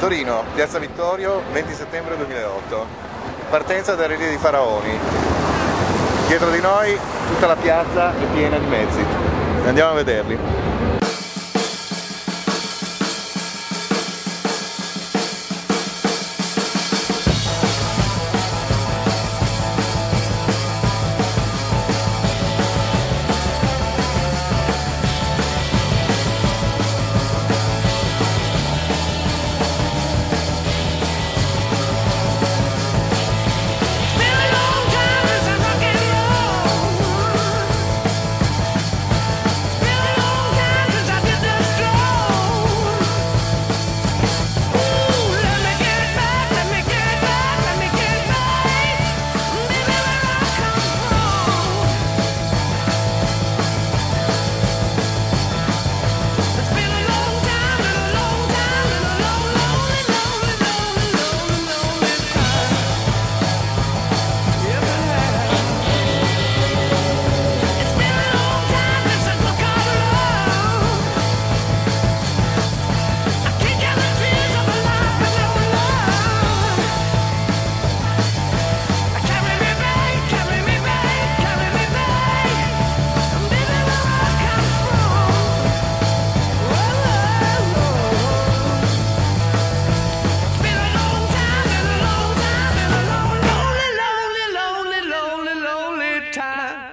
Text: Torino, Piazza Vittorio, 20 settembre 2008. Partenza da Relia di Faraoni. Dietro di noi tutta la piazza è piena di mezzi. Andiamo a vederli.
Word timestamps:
Torino, 0.00 0.44
Piazza 0.54 0.78
Vittorio, 0.78 1.42
20 1.52 1.74
settembre 1.74 2.16
2008. 2.16 2.86
Partenza 3.50 3.94
da 3.94 4.06
Relia 4.06 4.30
di 4.30 4.38
Faraoni. 4.38 4.98
Dietro 6.26 6.48
di 6.48 6.60
noi 6.60 6.98
tutta 7.28 7.46
la 7.46 7.56
piazza 7.56 8.10
è 8.10 8.24
piena 8.32 8.56
di 8.56 8.64
mezzi. 8.64 9.04
Andiamo 9.66 9.90
a 9.90 9.94
vederli. 9.96 10.38